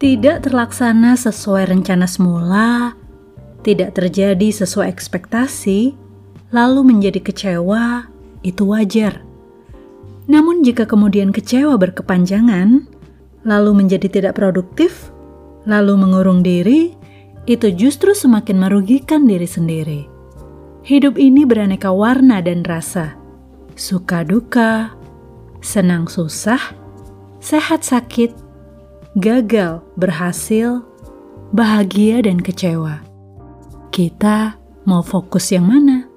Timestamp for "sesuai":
1.12-1.76, 4.48-4.88